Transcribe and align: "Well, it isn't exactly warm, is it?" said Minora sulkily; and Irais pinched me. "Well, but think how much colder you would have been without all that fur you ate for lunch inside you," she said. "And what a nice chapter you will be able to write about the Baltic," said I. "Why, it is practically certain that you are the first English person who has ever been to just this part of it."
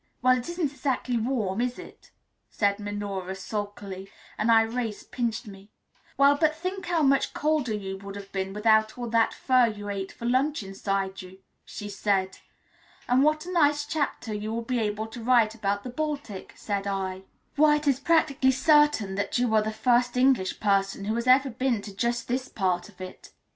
"Well, 0.23 0.35
it 0.39 0.49
isn't 0.49 0.71
exactly 0.71 1.15
warm, 1.15 1.61
is 1.61 1.77
it?" 1.77 2.09
said 2.49 2.79
Minora 2.79 3.35
sulkily; 3.35 4.09
and 4.35 4.49
Irais 4.49 5.03
pinched 5.11 5.45
me. 5.45 5.69
"Well, 6.17 6.35
but 6.35 6.55
think 6.55 6.87
how 6.87 7.03
much 7.03 7.35
colder 7.35 7.75
you 7.75 7.97
would 7.99 8.15
have 8.15 8.31
been 8.31 8.51
without 8.51 8.97
all 8.97 9.07
that 9.11 9.31
fur 9.31 9.67
you 9.67 9.89
ate 9.89 10.11
for 10.11 10.25
lunch 10.25 10.63
inside 10.63 11.21
you," 11.21 11.37
she 11.65 11.87
said. 11.87 12.39
"And 13.07 13.21
what 13.21 13.45
a 13.45 13.51
nice 13.51 13.85
chapter 13.85 14.33
you 14.33 14.51
will 14.51 14.63
be 14.63 14.79
able 14.79 15.05
to 15.05 15.21
write 15.23 15.53
about 15.53 15.83
the 15.83 15.91
Baltic," 15.91 16.53
said 16.55 16.87
I. 16.87 17.21
"Why, 17.55 17.75
it 17.75 17.87
is 17.87 17.99
practically 17.99 18.49
certain 18.53 19.13
that 19.13 19.37
you 19.37 19.53
are 19.53 19.61
the 19.61 19.71
first 19.71 20.17
English 20.17 20.59
person 20.59 21.05
who 21.05 21.13
has 21.13 21.27
ever 21.27 21.51
been 21.51 21.79
to 21.83 21.95
just 21.95 22.27
this 22.27 22.49
part 22.49 22.89
of 22.89 23.01
it." 23.01 23.33